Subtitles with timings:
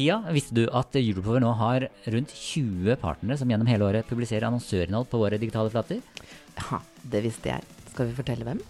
[0.00, 4.46] Pia, visste du at Europower nå har rundt 20 partnere som gjennom hele året publiserer
[4.48, 5.98] annonsørinnhold på våre digitale flater?
[6.56, 6.78] Ja,
[7.12, 7.66] det visste jeg.
[7.90, 8.62] Skal vi fortelle hvem?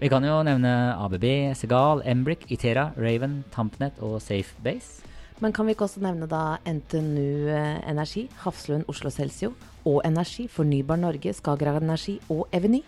[0.00, 1.28] Vi kan jo nevne ABB,
[1.60, 5.06] Segal, Embrick, Itera, Raven, Tampnet og Safebase.
[5.38, 7.54] Men kan vi ikke også nevne da NTNU
[7.86, 9.52] Energi, Hafslund Oslo Celsio
[9.86, 12.82] og Energi, Fornybar Norge, Skagerrak Energi og Eveny?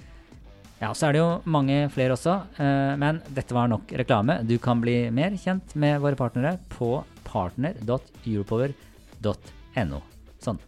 [0.81, 4.41] Ja, så er det jo mange flere også, eh, men dette var nok reklame.
[4.49, 10.01] Du kan bli mer kjent med våre partnere på partner.europower.no.
[10.41, 10.59] Sånn.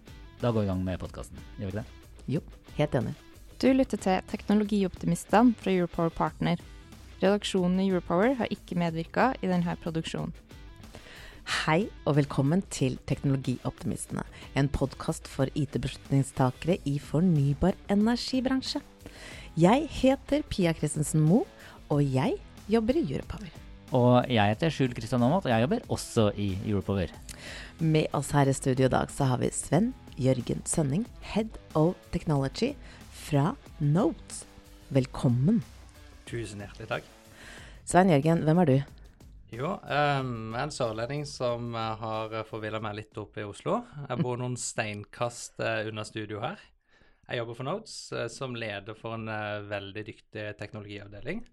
[0.43, 1.39] Da går vi i gang med podkasten.
[1.57, 1.87] Gjør vi ikke det?
[2.35, 2.41] Jo,
[2.77, 3.15] helt enig.
[3.63, 6.61] Du lytter til Teknologioptimistene fra Europower Partner.
[7.23, 10.37] Redaksjonen i Europower har ikke medvirka i denne produksjonen.
[11.65, 14.23] Hei og velkommen til Teknologioptimistene,
[14.55, 18.81] en podkast for IT-beslutningstakere i fornybar energibransje.
[19.53, 21.45] Jeg heter Pia Christensen Moe,
[21.93, 22.39] og jeg
[22.73, 23.51] jobber i Europower.
[23.93, 27.13] Og jeg heter Skjul Kristian Aamodt, og jeg jobber også i Europower.
[27.77, 32.01] Med oss her i studio i dag så har vi Sven Jørgen Sønning, Head of
[32.17, 32.71] Technology
[33.13, 34.47] fra Notes.
[34.89, 35.61] Velkommen.
[36.25, 37.13] Tusen hjertelig takk.
[37.85, 38.77] Svein Jørgen, hvem er du?
[39.53, 43.83] Jo, um, en sørlending som uh, har forvilla meg litt opp i Oslo.
[44.09, 46.57] Jeg bor noen steinkast uh, unna studio her.
[47.29, 49.31] Jeg jobber for Notes uh, som leder for en
[49.71, 51.45] veldig dyktig teknologiavdeling.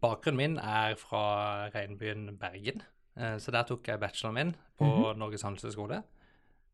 [0.00, 2.82] bakgrunnen min er fra regnbyen Bergen,
[3.14, 5.18] så der tok jeg bacheloren min på mm -hmm.
[5.18, 6.02] Norges handelshøyskole.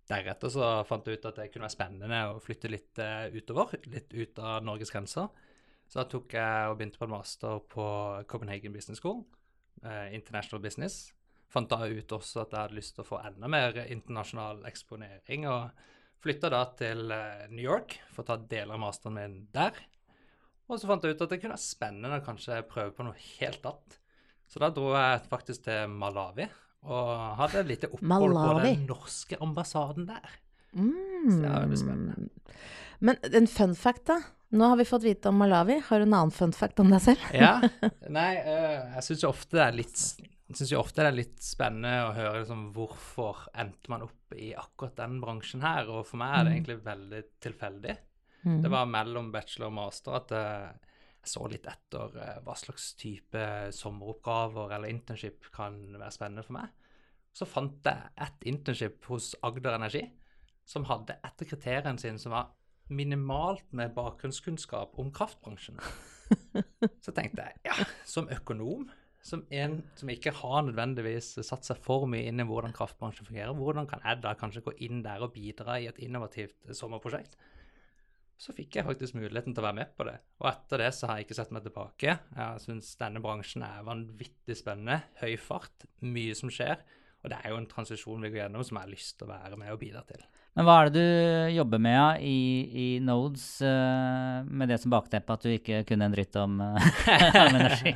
[0.08, 2.98] Deretter så fant jeg ut at det kunne være spennende å flytte litt
[3.36, 5.28] utover, litt ut av Norges grenser.
[5.86, 9.24] Så da tok jeg og begynte på en master på Copenhagen Business School.
[10.12, 11.12] International business.
[11.50, 15.48] Fant da ut også at jeg hadde lyst til å få enda mer internasjonal eksponering,
[15.50, 15.70] og
[16.20, 19.76] flytta da til uh, New York for å ta deler av masteren min der.
[20.70, 23.18] Og så fant jeg ut at det kunne være spennende å kanskje prøve på noe
[23.40, 23.96] helt annet.
[24.50, 26.46] Så da dro jeg faktisk til Malawi
[26.90, 27.08] og
[27.38, 28.60] hadde et lite opphold Malawi.
[28.60, 30.36] på den norske ambassaden der.
[30.72, 31.26] Mm.
[31.26, 32.28] Så det er veldig spennende.
[33.00, 34.20] Men en fun fact, da?
[34.50, 35.78] Nå har vi fått vite om Malawi.
[35.86, 37.26] Har du en annen fun fact om deg selv?
[37.36, 37.56] ja.
[38.18, 40.04] Nei, uh, jeg syns jo ofte det er litt
[40.56, 44.52] synes syns ofte det er litt spennende å høre liksom, hvorfor endte man opp i
[44.58, 45.90] akkurat den bransjen her.
[45.92, 47.96] Og for meg er det egentlig veldig tilfeldig.
[48.44, 48.60] Mm.
[48.64, 50.90] Det var mellom bachelor og master at uh,
[51.20, 53.42] jeg så litt etter uh, hva slags type
[53.76, 56.72] sommeroppgaver eller internship kan være spennende for meg.
[57.36, 60.06] Så fant jeg et internship hos Agder Energi
[60.70, 62.50] som hadde etter kriteriene sine som var
[62.90, 65.78] minimalt med bakgrunnskunnskap om kraftbransjen.
[67.04, 68.88] Så tenkte jeg ja, som økonom,
[69.22, 73.52] som en som ikke har nødvendigvis satt seg for mye inn i hvordan kraftbransjen fungerer,
[73.56, 77.36] hvordan kan jeg da kanskje gå inn der og bidra i et innovativt sommerprosjekt?
[78.40, 80.14] Så fikk jeg faktisk muligheten til å være med på det.
[80.40, 82.14] Og etter det så har jeg ikke sett meg tilbake.
[82.32, 85.02] Jeg syns denne bransjen er vanvittig spennende.
[85.20, 86.80] Høy fart, mye som skjer.
[87.20, 89.32] Og det er jo en transisjon vi går gjennom som jeg har lyst til å
[89.34, 90.22] være med og bidra til.
[90.58, 92.38] Men hva er det du jobber med ja, i,
[92.74, 96.88] i Nodes, uh, med det som bakteppe at du ikke kunne en dritt om, uh,
[97.44, 97.92] om energi?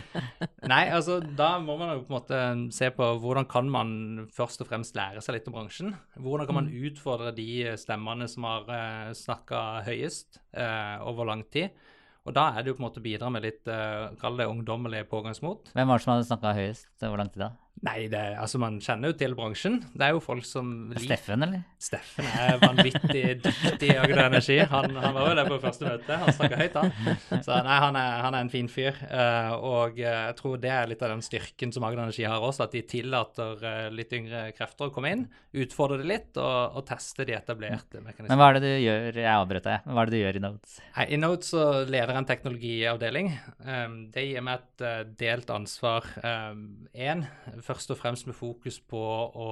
[0.72, 2.42] Nei, altså da må man jo på en måte
[2.76, 3.96] se på hvordan kan man
[4.36, 5.90] først og fremst lære seg litt om bransjen.
[6.22, 11.74] Hvordan kan man utfordre de stemmene som har uh, snakka høyest uh, over lang tid.
[12.22, 14.46] Og da er det jo på en måte å bidra med litt, uh, kall det
[14.46, 15.74] ungdommelig pågangsmot.
[15.74, 16.92] Hvem var det som hadde snakka høyest?
[17.02, 17.50] Hvor lang tid da?
[17.82, 19.80] Nei, det, altså man kjenner jo til bransjen.
[19.90, 21.64] Det er jo folk som Steffen, eller?
[21.82, 24.58] Steffen er vanvittig dyktig i Agder Energi.
[24.70, 26.18] Han, han, var jo der på første møte.
[26.20, 27.16] Han snakka høyt, han.
[27.42, 29.00] Så nei, han er, han er en fin fyr.
[29.10, 32.68] Uh, og jeg tror det er litt av den styrken som Agder Energi har også,
[32.68, 35.26] at de tillater uh, litt yngre krefter å komme inn,
[35.64, 38.30] utfordre det litt og, og teste de etablerte mekanismene.
[38.30, 39.20] Men hva er det du gjør?
[39.24, 39.90] Jeg avbrøt deg.
[39.90, 40.78] Hva er det du gjør i Notes?
[41.00, 43.34] Nei, I Notes så leder jeg en teknologiavdeling.
[43.66, 46.06] Um, det gir meg et uh, delt ansvar.
[46.22, 49.50] Én, um, først og fremst med fokus på å,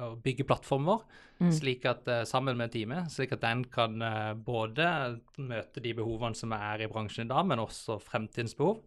[0.00, 1.04] å bygge plattformer,
[1.40, 1.50] mm.
[1.58, 4.88] slik at uh, sammen med teamet, slik at den kan uh, både
[5.40, 8.82] møte de behovene som er i bransjen i dag, men også fremtidens behov.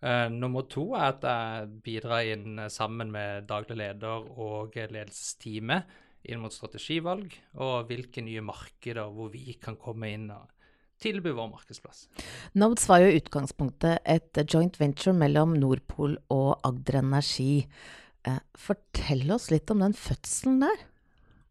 [0.00, 6.40] Uh, nummer to er at jeg bidrar inn sammen med daglig leder og ledelsesteamet inn
[6.40, 7.32] mot strategivalg
[7.64, 10.59] og hvilke nye markeder hvor vi kan komme inn og
[11.00, 12.04] tilby vår markedsplass.
[12.60, 17.66] Nodes var jo i utgangspunktet et joint venture mellom Nordpol og Agder Energi.
[18.28, 20.86] Eh, fortell oss litt om den fødselen der.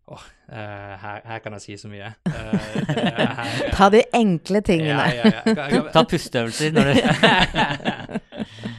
[0.09, 2.07] Åh, eh, her, her kan jeg si så mye.
[2.29, 4.95] Eh, er her, eh, Ta de enkle tingene.
[4.97, 5.41] Ja, ja, ja.
[5.53, 6.93] Kan- kan- Ta pusteøvelser når du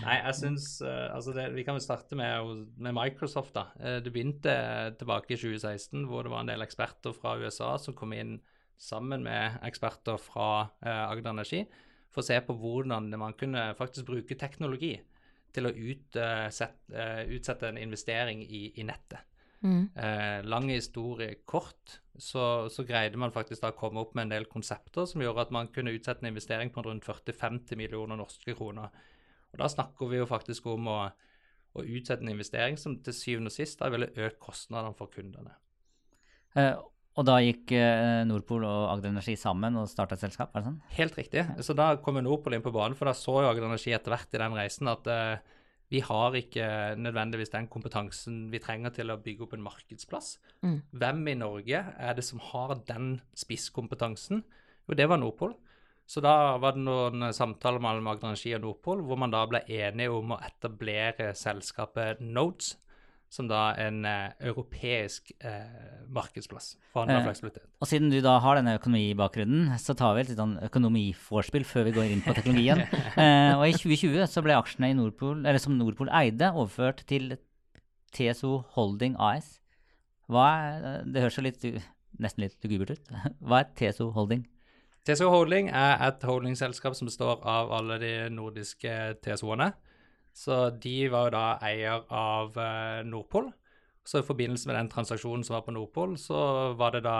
[0.00, 3.66] Nei, jeg syns eh, Altså, det, vi kan vel starte med, med Microsoft, da.
[3.78, 4.54] Eh, det begynte
[4.98, 8.38] tilbake i 2016, hvor det var en del eksperter fra USA som kom inn
[8.80, 10.50] sammen med eksperter fra
[10.80, 11.64] eh, Agder Energi
[12.10, 14.94] for å se på hvordan man kunne faktisk bruke teknologi
[15.54, 19.26] til å utsette, eh, utsette en investering i, i nettet.
[19.60, 19.90] Mm.
[19.94, 24.34] Eh, lang historie kort, så, så greide man faktisk da å komme opp med en
[24.34, 28.56] del konsepter som gjorde at man kunne utsette en investering på rundt 40-50 millioner norske
[28.56, 28.94] kroner.
[29.50, 31.00] Og da snakker vi jo faktisk om å,
[31.76, 35.56] å utsette en investering som til syvende og sist da ville økt kostnadene for kundene.
[36.56, 36.74] Eh,
[37.18, 40.52] Og da gikk eh, Nordpol og Agder Energi sammen og starta et selskap?
[40.54, 40.82] er det sånn?
[40.94, 41.42] Helt riktig.
[41.66, 44.36] Så da kom Nordpol inn på banen, for da så jo Agder Energi etter hvert
[44.36, 45.56] i den reisen at eh,
[45.90, 46.66] vi har ikke
[47.02, 50.36] nødvendigvis den kompetansen vi trenger til å bygge opp en markedsplass.
[50.62, 50.76] Mm.
[51.02, 54.44] Hvem i Norge er det som har den spisskompetansen?
[54.86, 55.56] Jo, det var Nordpol.
[56.10, 59.64] Så da var det noen samtaler mellom Agder Energi og Nordpol, hvor man da ble
[59.66, 62.76] enige om å etablere selskapet Nodes,
[63.30, 67.68] som da en eh, europeisk eh, markedsplass for handel Eh, og fleksibilitet.
[67.78, 71.86] Og siden du da har denne økonomibakgrunnen, så tar vi et litt sånn økonomiforspill før
[71.86, 72.82] vi går inn på teknologien.
[73.22, 77.36] eh, og i 2020 så ble aksjene i Nordpol, eller som Nordpol eide, overført til
[78.16, 79.60] TSO Holding AS.
[80.30, 81.68] Hva er, det høres jo litt,
[82.18, 83.14] nesten litt lugubert ut.
[83.46, 84.42] Hva er TSO Holding?
[85.06, 89.70] TSO Holding er et holdingselskap som består av alle de nordiske TSO-ene.
[90.36, 93.50] Så de var jo da eier av eh, Nordpol.
[94.06, 97.18] Så i forbindelse med den transaksjonen som var på Nordpol, så var det da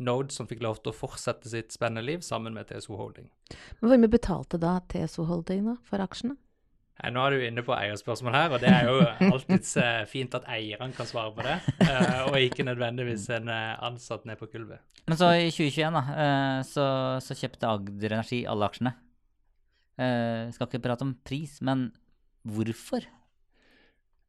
[0.00, 3.26] Node som fikk lov til å fortsette sitt spennende liv sammen med TSO Holding.
[3.80, 6.36] Men Hvor mye betalte da TSO Holding da, for aksjene?
[7.00, 8.96] Nei, nå er du inne på eierspørsmål her, og det er jo
[9.32, 11.56] alltid eh, fint at eierne kan svare på det,
[11.86, 14.84] eh, og ikke nødvendigvis en ansatt ned på gulvet.
[15.08, 16.86] Men så i 2021 da, eh, så,
[17.24, 18.92] så kjøpte Agder Energi alle aksjene.
[20.00, 21.88] Eh, skal ikke prate om pris, men
[22.42, 23.06] hvorfor?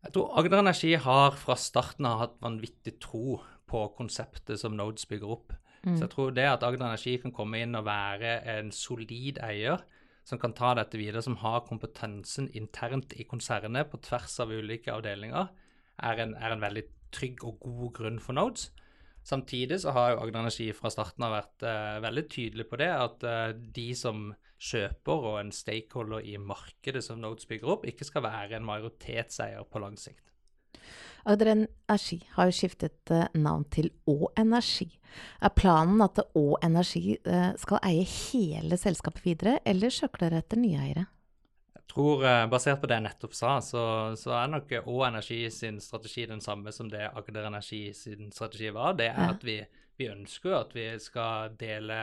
[0.02, 5.06] Jeg tror Agder Energi har fra starten av hatt vanvittig tro på konseptet som Nodes
[5.08, 5.54] bygger opp.
[5.82, 9.82] Så jeg tror det at Agder Energi kan komme inn og være en solid eier
[10.28, 14.94] som kan ta dette videre, som har kompetansen internt i konsernet på tvers av ulike
[14.94, 15.50] avdelinger,
[16.02, 16.84] er en, er en veldig
[17.14, 18.70] trygg og god grunn for Nodes.
[19.24, 22.90] Samtidig så har jo Agder Energi fra starten av vært eh, veldig tydelig på det,
[22.90, 24.32] at eh, de som
[24.62, 29.66] kjøper og en stakeholder i markedet som Nodes bygger opp, ikke skal være en majoritetseier
[29.70, 30.26] på lang sikt.
[31.30, 34.90] Agder Energi har jo skiftet eh, navn til Å Energi.
[35.44, 40.62] Er planen at Å Energi eh, skal eie hele selskapet videre, eller søker dere etter
[40.62, 41.06] nye eiere?
[41.92, 43.84] Tror, eh, Basert på det jeg nettopp sa, så,
[44.16, 48.70] så er nok Å Energi sin strategi den samme som det Agder Energi sin strategi
[48.72, 48.96] var.
[49.00, 49.58] Det er at vi,
[50.00, 51.98] vi ønsker at vi skal dele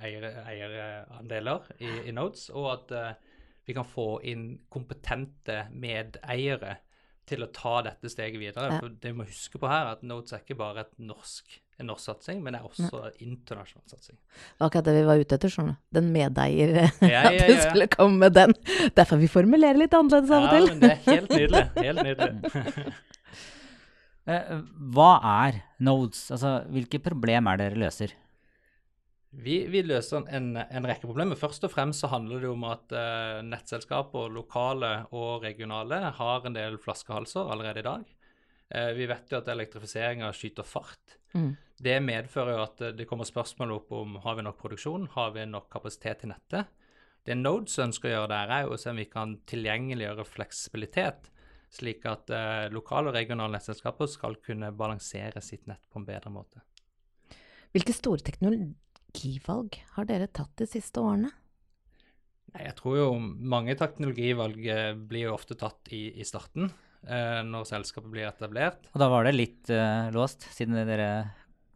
[0.00, 3.34] eierandeler i, i Nodes, og at uh,
[3.68, 6.78] vi kan få inn kompetente medeiere
[7.28, 8.78] til å ta dette steget videre.
[8.78, 11.60] For det vi må huske på her, er at Nodes er ikke bare et norsk,
[11.80, 14.16] en norsk satsing, men det er også en internasjonal satsing.
[14.16, 15.80] Det var akkurat det vi var ute etter, skjønner du.
[15.98, 18.54] Den medeier Ja, ja, At ja, du skulle komme med den.
[18.94, 20.68] Derfor vi formulerer litt annerledes av og til.
[20.68, 21.66] Ja, men det er helt nydelig.
[21.80, 22.94] Helt nydelig.
[24.24, 24.60] Eh,
[24.96, 26.30] hva er nodes?
[26.32, 28.14] Altså, hvilke problem er det dere løser?
[29.44, 31.36] Vi, vi løser en, en rekke problemer.
[31.36, 36.56] Først og fremst så handler det om at eh, nettselskaper, lokale og regionale, har en
[36.56, 38.04] del flaskehalser allerede i dag.
[38.70, 41.18] Eh, vi vet jo at elektrifiseringa skyter fart.
[41.34, 41.52] Mm.
[41.84, 45.34] Det medfører jo at eh, det kommer spørsmål opp om har vi nok produksjon, har
[45.36, 46.72] vi nok kapasitet i nettet.
[47.24, 51.30] Det Nodes ønsker å gjøre der, er jo å se om vi kan tilgjengeliggjøre fleksibilitet,
[51.74, 56.32] slik at eh, lokale og regionale nettselskaper skal kunne balansere sitt nett på en bedre
[56.32, 56.64] måte.
[57.74, 61.32] Hvilke store teknologivalg har dere tatt de siste årene?
[62.54, 64.60] Jeg tror jo mange teknologivalg
[65.10, 66.68] blir jo ofte tatt i, i starten,
[67.04, 68.88] når selskapet blir etablert.
[68.94, 71.08] Og da var det litt eh, låst, siden dere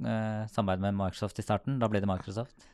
[0.01, 1.77] uh, samarbeidet med Microsoft i starten.
[1.83, 2.69] Da ble det Microsoft.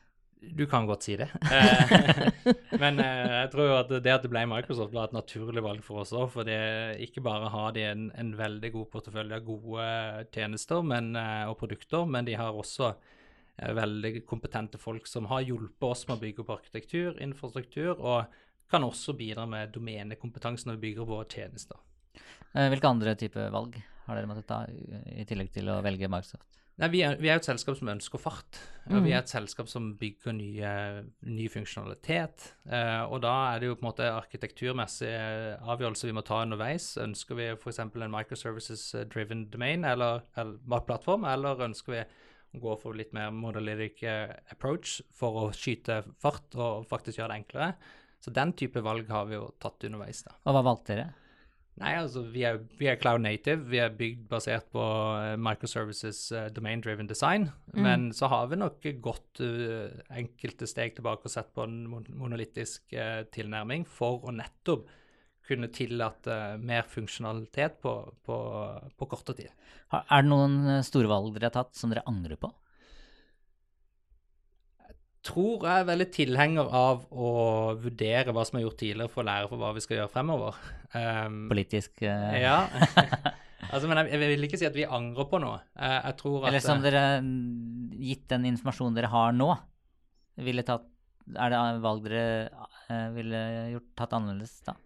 [0.53, 1.29] Du kan godt si det.
[1.55, 5.63] Eh, Men eh, jeg tror jo at det at det ble Microsoft, var et naturlig
[5.65, 6.27] valg for oss òg.
[6.35, 6.59] For det,
[7.07, 9.87] ikke bare har de en, en veldig god portefølje av gode
[10.35, 15.47] tjenester men, eh, og produkter, men de har også eh, veldig kompetente folk som har
[15.47, 18.37] hjulpet oss med å bygge opp arkitektur, infrastruktur, og
[18.71, 21.81] kan også bidra med domenekompetanse når vi bygger våre tjenester.
[22.55, 24.65] Eh, hvilke andre type valg har dere måttet ta,
[25.11, 26.55] i tillegg til å velge Microsoft?
[26.75, 28.59] Nei, vi er, vi er et selskap som ønsker fart.
[28.89, 29.05] og Mm.
[29.05, 32.49] Vi er et selskap som bygger nye, ny funksjonalitet.
[32.67, 36.97] Eh, og da er det jo på en måte arkitekturmessige avgjørelser vi må ta underveis.
[36.99, 37.79] Ønsker vi f.eks.
[37.79, 42.03] en microservices-driven domain eller, eller plattform, eller ønsker vi
[42.59, 47.37] å gå for litt mer modalytic eh, approach for å skyte fart og faktisk gjøre
[47.37, 47.75] det enklere?
[48.19, 50.25] Så den type valg har vi jo tatt underveis.
[50.27, 50.35] da.
[50.43, 51.13] Og hva valgte dere?
[51.83, 53.65] Nei, altså vi er, vi er cloud native.
[53.67, 54.83] Vi er bygd basert på
[55.19, 57.49] eh, microservices uh, domain-driven design.
[57.75, 62.07] Men så har vi nok gått uh, enkelte steg tilbake og sett på en mon
[62.15, 64.87] monolittisk uh, tilnærming for å nettopp
[65.45, 67.93] kunne tillate mer funksjonalitet på,
[68.25, 68.37] på,
[68.97, 69.65] på kortere tid.
[69.93, 72.49] Er det noen store valg dere har tatt som dere angrer på?
[75.25, 77.31] Tror jeg er veldig tilhenger av å
[77.81, 80.59] vurdere hva som er gjort tidligere, for å lære for hva vi skal gjøre fremover.
[80.93, 82.35] Um, Politisk uh...
[82.37, 82.59] Ja.
[83.73, 85.63] altså, men jeg, jeg vil ikke si at vi angrer på noe.
[85.73, 89.49] Jeg, jeg tror at Eller som eh, dere, mm, gitt den informasjonen dere har nå,
[90.45, 90.91] ville tatt
[91.41, 92.25] Er det valg dere
[92.91, 94.77] eh, ville gjort tatt annerledes da?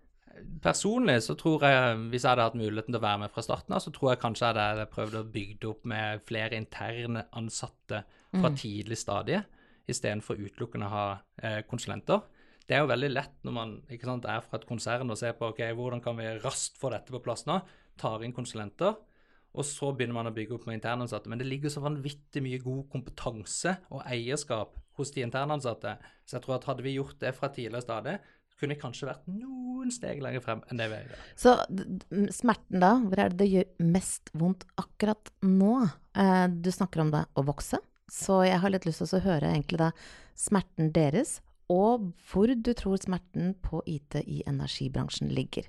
[0.63, 3.75] Personlig så tror jeg, hvis jeg hadde hatt muligheten til å være med fra starten
[3.75, 8.05] av, så tror jeg kanskje jeg hadde prøvd å bygge opp med flere interne ansatte
[8.31, 9.41] fra tidlig stadie,
[9.89, 11.07] istedenfor utelukkende å ha
[11.43, 12.23] eh, konsulenter.
[12.69, 15.49] Det er jo veldig lett når man sant, er fra et konsern og ser på
[15.55, 17.63] ok, hvordan kan vi raskt få dette på plass nå,
[17.99, 18.99] tar inn konsulenter,
[19.59, 21.31] og så begynner man å bygge opp med internansatte.
[21.33, 25.97] Men det ligger så vanvittig mye god kompetanse og eierskap hos de internansatte,
[26.29, 28.19] så jeg tror at hadde vi gjort det fra tidligere stadig,
[28.59, 31.27] kunne vi kanskje vært noen steg lenger frem enn det vi er i dag.
[31.39, 31.55] Så
[32.35, 35.75] smerten da, hvor er det det gjør mest vondt akkurat nå?
[36.19, 37.79] Eh, du snakker om det å vokse,
[38.11, 39.93] så jeg har litt lyst til å høre egentlig da
[40.39, 41.39] smerten deres,
[41.69, 45.69] og hvor du tror smerten på IT i energibransjen ligger.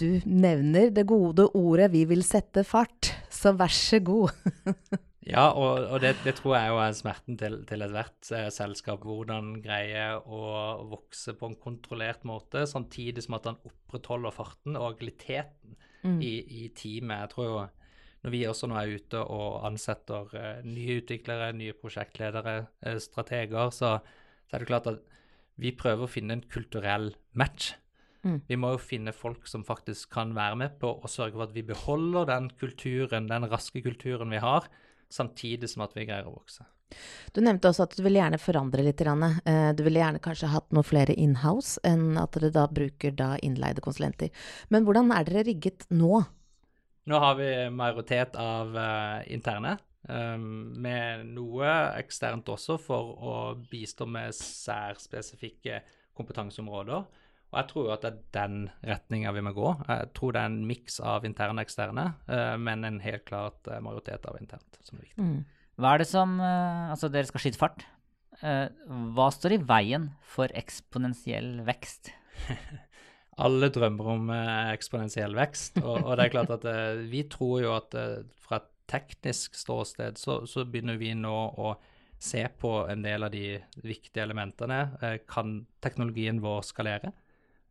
[0.00, 4.30] Du nevner det gode ordet 'vi vil sette fart', så vær så god.
[5.30, 9.04] Ja, og, og det, det tror jeg jo er smerten til, til ethvert eh, selskap.
[9.04, 10.40] Hvordan greie å
[10.88, 15.76] vokse på en kontrollert måte, samtidig som at han opprettholder farten og agiliteten
[16.24, 16.32] i,
[16.64, 17.20] i teamet.
[17.20, 17.58] Jeg tror jo
[18.24, 23.70] når vi også nå er ute og ansetter eh, nye utviklere, nye prosjektledere, eh, strateger,
[23.72, 23.96] så,
[24.48, 25.00] så er det klart at
[25.60, 27.74] vi prøver å finne en kulturell match.
[28.24, 28.42] Mm.
[28.48, 31.56] Vi må jo finne folk som faktisk kan være med på å sørge for at
[31.56, 34.68] vi beholder den kulturen, den raske kulturen vi har,
[35.10, 36.66] samtidig som at vi greier å vokse.
[37.32, 39.00] Du nevnte også at du ville gjerne forandre litt.
[39.00, 43.36] Eh, Du ville gjerne kanskje hatt noe flere in-house enn at dere da bruker da
[43.38, 44.30] innleide konsulenter.
[44.68, 46.24] Men hvordan er dere rigget nå?
[47.08, 49.76] Nå har vi majoritet av uh, interne,
[50.08, 50.44] um,
[50.82, 53.36] med noe eksternt også for å
[53.70, 55.80] bistå med særspesifikke
[56.18, 57.06] kompetanseområder.
[57.50, 59.70] Og jeg tror jo at det er den retninga vi må gå.
[59.88, 63.66] Jeg tror det er en miks av interne og eksterne, uh, men en helt klart
[63.66, 65.24] eh, majoritet av internt som er viktig.
[65.24, 65.40] Mm.
[65.80, 67.86] Hva er det som Altså, dere skal skyte fart.
[68.40, 68.68] Eh,
[69.16, 72.12] hva står i veien for eksponentiell vekst?
[73.38, 77.62] Alle drømmer om eh, eksponentiell vekst, og, og det er klart at eh, vi tror
[77.62, 81.76] jo at eh, fra et teknisk ståsted så, så begynner vi nå å
[82.20, 84.80] se på en del av de viktige elementene.
[85.30, 87.12] Kan teknologien vår skalere?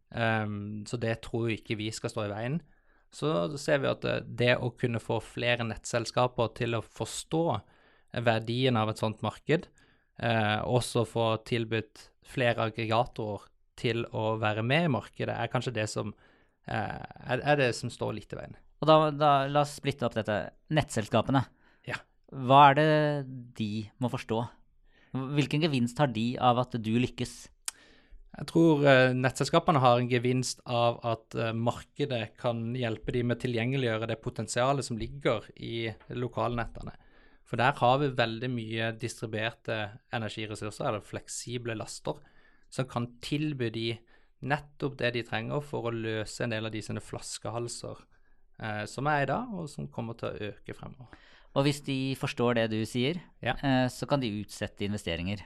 [0.10, 2.56] Um, så det tror ikke vi skal stå i veien.
[3.13, 3.30] Så
[3.62, 4.08] ser vi at
[4.39, 7.44] det å kunne få flere nettselskaper til å forstå
[8.25, 9.68] verdien av et sånt marked,
[10.18, 13.48] eh, også få tilbudt flere aggregatorer
[13.79, 16.13] til å være med i markedet, er kanskje det som,
[16.67, 18.57] eh, er, er det som står litt i veien.
[18.79, 20.38] Og da, da la oss splitte opp dette.
[20.75, 21.43] Nettselskapene.
[21.88, 22.00] Ja.
[22.31, 22.89] Hva er det
[23.59, 24.43] de må forstå?
[25.36, 27.33] Hvilken gevinst har de av at du lykkes?
[28.39, 33.39] Jeg tror eh, nettselskapene har en gevinst av at eh, markedet kan hjelpe dem med
[33.39, 36.93] å tilgjengeliggjøre det potensialet som ligger i lokalnettene.
[37.50, 39.79] For der har vi veldig mye distribuerte
[40.13, 42.21] energiressurser, eller fleksible laster,
[42.69, 43.88] som kan tilby de
[44.49, 47.99] nettopp det de trenger for å løse en del av de sine flaskehalser
[48.61, 51.11] eh, som er i dag, og som kommer til å øke fremover.
[51.57, 53.55] Og hvis de forstår det du sier, Ja.
[53.63, 55.41] eh, så kan de utsette investeringer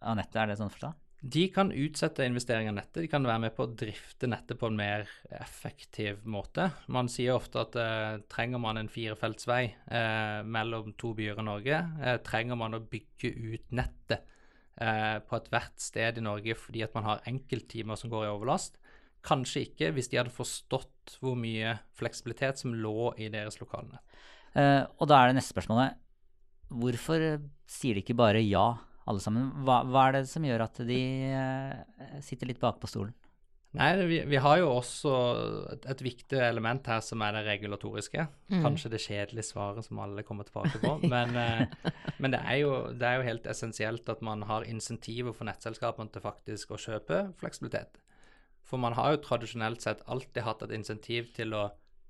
[0.00, 0.36] av nettet.
[0.42, 0.94] Er det sånn forstå?
[1.26, 4.68] De kan utsette investeringer av nettet, de kan være med på å drifte nettet på
[4.68, 6.68] en mer effektiv måte.
[6.88, 11.46] Man sier ofte at eh, trenger man en firefelts vei eh, mellom to byer i
[11.46, 14.26] Norge, eh, trenger man å bygge ut nettet
[14.80, 18.80] eh, på ethvert sted i Norge fordi at man har enkelttimer som går i overlast.
[19.26, 24.00] Kanskje ikke hvis de hadde forstått hvor mye fleksibilitet som lå i deres lokalene.
[24.56, 25.98] Eh, og da er det neste spørsmålet.
[26.76, 27.22] Hvorfor
[27.70, 28.68] sier de ikke bare ja,
[29.06, 29.50] alle sammen?
[29.66, 33.14] Hva, hva er det som gjør at de eh, sitter litt bakpå stolen?
[33.76, 35.12] Nei, vi, vi har jo også
[35.74, 38.24] et, et viktig element her som er det regulatoriske.
[38.52, 38.62] Mm.
[38.64, 40.94] Kanskje det kjedelige svaret som alle kommer tilbake på.
[41.12, 41.92] Men, eh,
[42.22, 46.12] men det, er jo, det er jo helt essensielt at man har insentiver for nettselskapene
[46.14, 48.00] til faktisk å kjøpe fleksibilitet.
[48.66, 51.68] For man har jo tradisjonelt sett alltid hatt et insentiv til å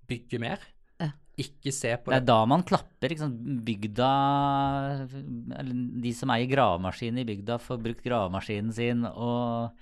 [0.08, 0.62] bygge mer.
[1.02, 1.10] Ja.
[1.36, 2.22] Ikke se på Det det.
[2.22, 3.12] er da man klapper.
[3.12, 3.42] Ikke sant?
[3.66, 4.06] Bygda
[5.58, 5.74] Eller
[6.06, 9.76] de som eier gravemaskin i bygda, får brukt gravemaskinen sin, og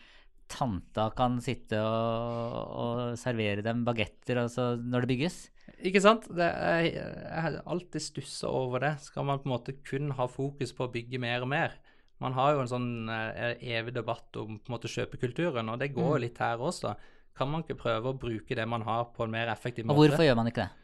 [0.50, 5.38] tanta kan sitte og, og servere dem bagetter altså, når det bygges.
[5.84, 6.28] Ikke sant?
[6.32, 8.92] Det er, jeg har alltid stussa over det.
[9.06, 11.74] Skal man på en måte kun ha fokus på å bygge mer og mer?
[12.22, 15.90] Man har jo en sånn eh, evig debatt om på en måte kjøpekulturen, og det
[15.96, 16.94] går jo litt her også.
[17.34, 19.98] Kan man ikke prøve å bruke det man har, på en mer effektiv måte?
[19.98, 20.80] Og hvorfor gjør man ikke det?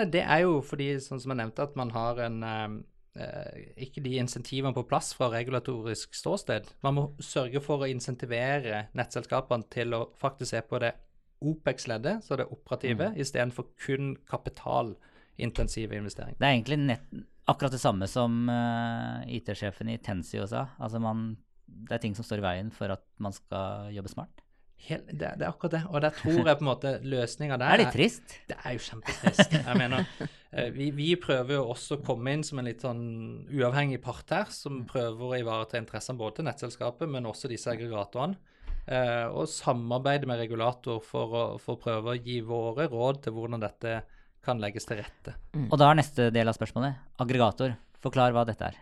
[0.00, 2.78] Nei, Det er jo fordi, sånn som jeg nevnte, at man har en eh,
[3.12, 6.70] ikke de insentivene på plass fra regulatorisk ståsted.
[6.80, 10.94] Man må sørge for å insentivere nettselskapene til å faktisk se på det
[11.42, 16.38] OPEX-leddet, så det operative, istedenfor kun kapitalintensive investeringer.
[16.38, 17.08] Det er egentlig nett,
[17.50, 20.68] akkurat det samme som uh, IT-sjefen i Tensio sa.
[20.78, 21.32] Altså man,
[21.66, 24.41] det er ting som står i veien for at man skal jobbe smart.
[24.82, 25.80] Helt, det, det er akkurat det.
[25.90, 28.32] Og der tror jeg på en måte løsninga Det der er litt trist.
[28.50, 29.52] Det er jo kjempetrist.
[29.54, 30.08] Jeg mener,
[30.50, 33.04] eh, vi, vi prøver jo også å komme inn som en litt sånn
[33.52, 38.40] uavhengig part her, som prøver å ivareta interessene både til nettselskapet, men også disse aggregatorene.
[38.82, 43.36] Eh, og samarbeide med regulator for å, for å prøve å gi våre råd til
[43.36, 44.00] hvordan dette
[44.42, 45.36] kan legges til rette.
[45.68, 47.76] Og da er neste del av spørsmålet aggregator.
[48.02, 48.80] Forklar hva dette er.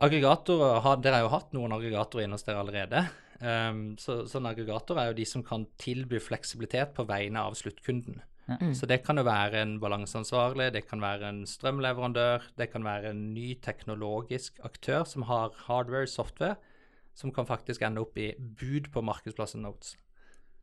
[0.00, 3.02] Aggregatorer Dere har jo hatt noen aggregatorer inne hos dere allerede.
[3.40, 7.56] Um, så, så en aggregator er jo de som kan tilby fleksibilitet på vegne av
[7.56, 8.20] sluttkunden.
[8.74, 13.12] Så det kan jo være en balanseansvarlig, det kan være en strømleverandør, det kan være
[13.12, 16.56] en ny teknologisk aktør som har hardware, software,
[17.14, 19.94] som kan faktisk ende opp i bud på markedsplassen Notes.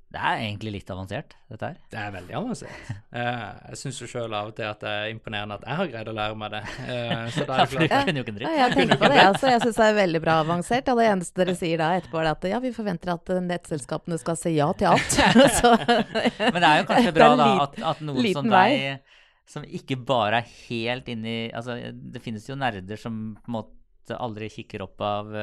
[0.07, 1.79] Det er egentlig litt avansert, dette her.
[1.91, 2.91] Det er veldig avansert.
[3.11, 5.89] Eh, jeg syns jo sjøl av og til at det er imponerende at jeg har
[5.91, 6.61] greid å lære meg det.
[6.85, 9.49] Eh, så da er for det ikke en Ja, jeg tenker på det, altså.
[9.51, 10.91] Jeg syns det er veldig bra avansert.
[10.93, 14.21] Og det eneste dere sier da etterpå, er at ja, vi forventer at eh, nettselskapene
[14.23, 15.19] skal si ja til alt.
[15.59, 15.73] Så,
[16.55, 19.19] Men det er jo kanskje bra da at, at noen som deg,
[19.51, 24.15] som ikke bare er helt inni Altså, det finnes jo nerder som på en måte
[24.15, 25.35] aldri kikker opp av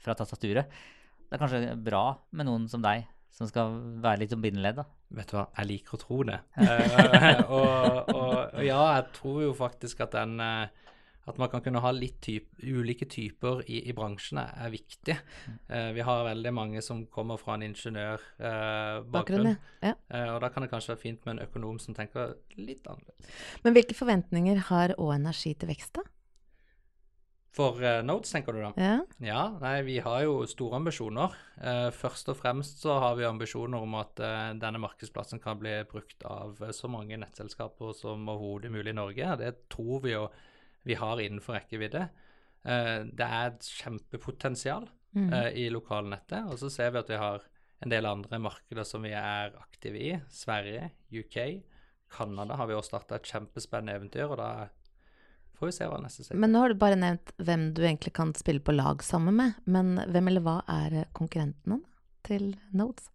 [0.00, 0.72] fra tastaturet.
[1.28, 4.86] Det er kanskje bra med noen som deg, som skal være litt som bindeledd, da.
[5.16, 6.38] Vet du hva, jeg liker å tro det.
[6.70, 10.90] Eh, og, og, og ja, jeg tror jo faktisk at den eh,
[11.30, 15.14] At man kan kunne ha litt typ, ulike typer i, i bransjene er viktig.
[15.68, 19.12] Uh, vi har veldig mange som kommer fra en ingeniørbakgrunn.
[19.12, 19.50] bakgrunn,
[19.84, 19.92] ja.
[20.10, 23.36] uh, og da kan det kanskje være fint med en økonom som tenker litt annerledes.
[23.62, 26.08] Men hvilke forventninger har Å Energi til vekst, da?
[27.52, 28.68] For uh, Notes, tenker du da?
[28.78, 28.98] Ja.
[29.26, 31.32] Ja, nei, vi har jo store ambisjoner.
[31.58, 35.72] Uh, først og fremst så har vi ambisjoner om at uh, denne markedsplassen kan bli
[35.90, 39.32] brukt av eh, så mange nettselskaper som overhodet mulig i Norge.
[39.42, 40.28] Det tror vi jo
[40.86, 42.06] vi har innenfor rekkevidde.
[42.64, 45.32] Eh, det er et kjempepotensial Mm.
[45.34, 46.46] eh, i lokalnettet.
[46.52, 47.42] Og så ser vi at vi har
[47.82, 50.12] en del andre markeder som vi er aktive i.
[50.30, 51.64] Sverige, UK,
[52.14, 54.30] Canada har vi også starta et kjempespennende eventyr.
[54.30, 54.68] og da
[55.60, 58.14] får vi se hva neste steg Men nå har du bare nevnt hvem du egentlig
[58.16, 59.62] kan spille på lag sammen med.
[59.68, 61.82] Men hvem eller hva er konkurrentene
[62.26, 63.10] til Nodes?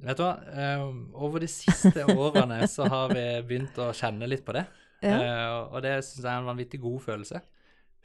[0.00, 0.84] Vet du hva, eh,
[1.20, 4.64] over de siste årene så har vi begynt å kjenne litt på det.
[5.04, 5.16] Ja.
[5.16, 7.42] Eh, og det syns jeg er en vanvittig god følelse.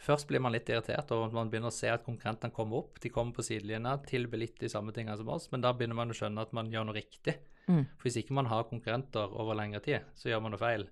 [0.06, 3.00] Først blir man litt irritert at man begynner å se at konkurrentene kommer opp.
[3.02, 6.12] De kommer på sidelinja, tilbyr litt de samme tingene som oss, men da begynner man
[6.12, 7.38] å skjønne at man gjør noe riktig.
[7.70, 7.86] Mm.
[7.96, 10.86] For hvis ikke man har konkurrenter over lengre tid, så gjør man noe feil.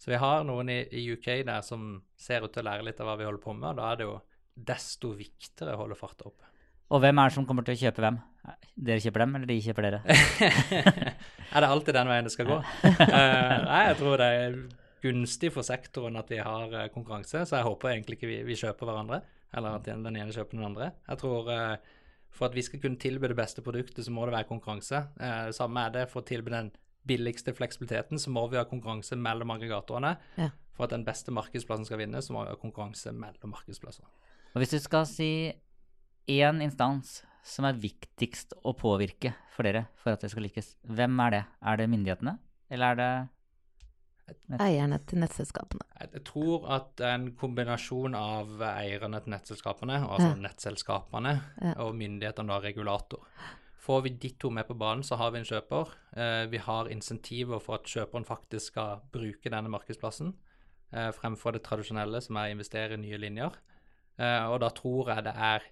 [0.00, 3.00] Så vi har noen i, i UK der som ser ut til å lære litt
[3.02, 4.14] av hva vi holder på med, og da er det jo
[4.70, 6.48] desto viktigere å holde farta oppe.
[6.90, 8.16] Og hvem er det som kommer til å kjøpe hvem?
[8.74, 10.00] Dere kjøper dem, eller de kjøper dere?
[11.54, 12.56] er det alltid den veien det skal gå?
[12.64, 14.58] uh, nei, jeg tror det er
[15.04, 18.58] gunstig for sektoren at vi har uh, konkurranse, så jeg håper egentlig ikke vi, vi
[18.58, 19.20] kjøper hverandre,
[19.52, 20.92] eller at den, ene kjøper den andre.
[21.12, 21.96] Jeg tror uh,
[22.32, 25.02] for at vi skal kunne tilby det beste produktet, så må det være konkurranse.
[25.52, 26.68] Samme er det for å tilby den
[27.06, 30.16] billigste fleksibiliteten, så må vi ha konkurranse mellom aggregatorene.
[30.36, 30.50] Ja.
[30.76, 34.04] For at den beste markedsplassen skal vinne, så må vi ha konkurranse mellom markedsplasser.
[34.54, 35.30] Og hvis du skal si
[36.30, 41.20] én instans som er viktigst å påvirke for dere for at det skal lykkes, hvem
[41.26, 41.44] er det?
[41.62, 42.38] Er det myndighetene,
[42.70, 43.12] eller er det
[44.62, 45.82] Eierne til nettselskapene.
[46.00, 50.34] Jeg tror at er en kombinasjon av eierne til nettselskapene, altså Ja.
[50.36, 51.72] nettselskapene, Ja.
[51.82, 53.26] og myndighetene, da regulator.
[53.80, 55.94] Får vi de to med på banen, så har vi en kjøper.
[56.12, 60.34] Eh, vi har insentiver for at kjøperen faktisk skal bruke denne markedsplassen,
[60.92, 63.56] eh, fremfor det tradisjonelle, som er å investere i nye linjer.
[64.18, 65.64] Eh, og da tror jeg det er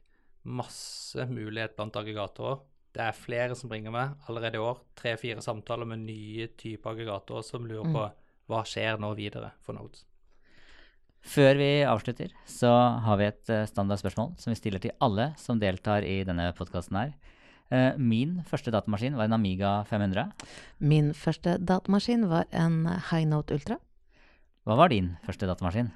[0.49, 2.61] masse mulighet blant aggregatorer
[2.95, 4.79] Det er flere som ringer meg allerede i år.
[4.97, 7.93] Tre-fire samtaler med nye typer aggregatorer som lurer Mm.
[7.93, 8.13] på
[8.49, 10.07] hva skjer nå videre for Nodes.
[11.21, 16.03] Før vi avslutter, så har vi et standardspørsmål som vi stiller til alle som deltar
[16.03, 17.13] i denne podkasten her.
[17.71, 20.31] Eh, Min første datamaskin var en Amiga 500.
[20.81, 23.77] Min første datamaskin var en High Note Ultra.
[24.65, 25.91] Hva var din første datamaskin?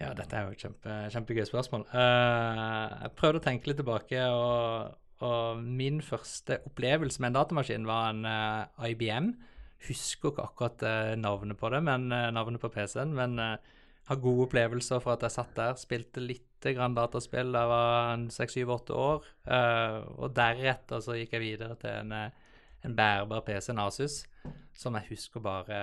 [0.00, 1.84] Ja, dette er jo et kjempe, kjempegøy spørsmål.
[1.92, 7.86] Uh, jeg prøvde å tenke litt tilbake, og, og min første opplevelse med en datamaskin
[7.86, 9.30] var en uh, IBM.
[9.86, 13.56] Husker ikke akkurat uh, navnet på det, men eh, navnet på PC-en, men eh,
[14.10, 18.24] har gode opplevelser for at jeg satt der, spilte litt grann dataspill da jeg var
[18.36, 23.70] seks-syv-åtte år, eh, og deretter så gikk jeg videre til en, eh, en bærbar PC,
[23.70, 24.22] en Asus,
[24.74, 25.82] som jeg husker bare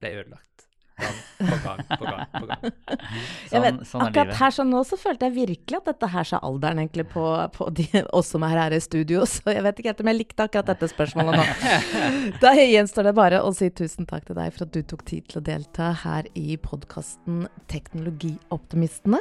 [0.00, 0.71] ble ødelagt.
[1.02, 1.18] Gang
[1.50, 2.64] på gang på gang på gang.
[3.52, 4.38] Jeg vet, Sånn, sånn er akkurat livet.
[4.40, 7.24] her sånn nå så følte jeg virkelig at dette her sa alderen egentlig på,
[7.56, 10.20] på de, oss som er her i studio, så jeg vet ikke helt om jeg
[10.20, 11.46] likte akkurat dette spørsmålet nå.
[12.44, 15.26] Da gjenstår det bare å si tusen takk til deg for at du tok tid
[15.28, 19.20] til å delta her i podkasten Teknologioptimistene.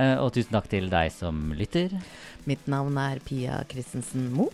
[0.00, 1.92] Eh, Og tusen takk til deg som lytter.
[2.48, 4.50] Mitt navn er Pia Christensen Moe,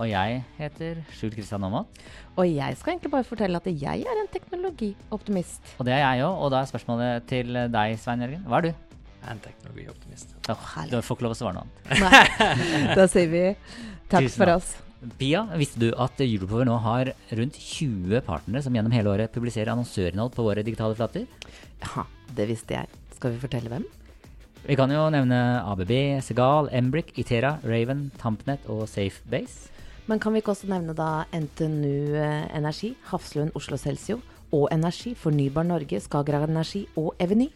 [0.00, 1.98] Og jeg heter Skjul Kristian Aamodt.
[2.40, 5.74] og jeg skal egentlig bare fortelle at jeg er en teknologioptimist.
[5.78, 6.38] Og det er jeg òg.
[6.40, 8.46] Og da er spørsmålet til deg, Svein Jørgen.
[8.48, 8.70] Hva er du?
[8.70, 10.32] Jeg er en teknologioptimist.
[10.48, 12.00] Oh, du får ikke lov å svare noe annet.
[12.00, 13.42] Nei, da sier vi
[14.08, 14.70] takk Tusen for oss.
[15.20, 19.72] Pia, visste du at Europower nå har rundt 20 partnere som gjennom hele året publiserer
[19.74, 21.28] annonsørinnhold på våre digitale flater?
[21.84, 22.88] Ja, det visste jeg.
[23.16, 23.84] Skal vi fortelle hvem?
[24.64, 25.92] Vi kan jo nevne ABB,
[26.24, 29.68] Segal, Embrick, Itera, Raven, Tampnet og Safebase.
[30.10, 34.18] Men kan vi ikke også nevne da NTNU eh, Energi, Hafslund Oslo Celsio
[34.50, 37.46] og Energi, Fornybar Norge, Skagerrak Energi og Eveny?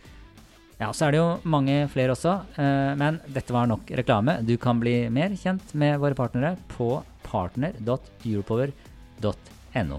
[0.78, 4.42] Ja, så er det jo mange flere også, eh, men dette var nok reklame.
[4.46, 9.98] Du kan bli mer kjent med våre partnere på partner.europower.no.